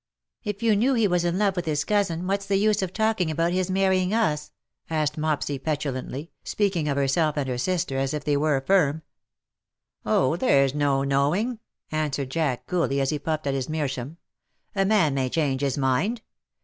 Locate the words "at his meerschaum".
13.45-14.17